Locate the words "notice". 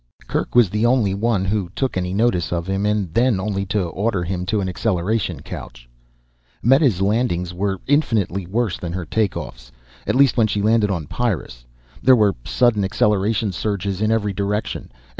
2.11-2.51